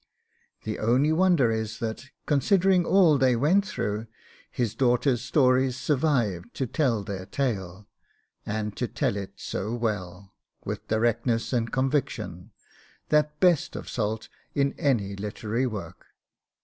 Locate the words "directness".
10.87-11.53